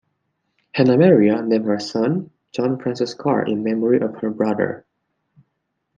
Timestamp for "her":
1.67-1.77, 4.15-4.31